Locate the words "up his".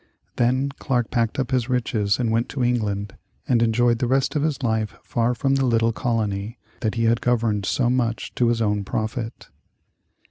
1.37-1.69